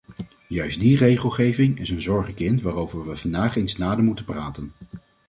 [0.47, 4.71] Juist die regelgeving is een zorgenkind waarover we vandaag eens nader moeten praten.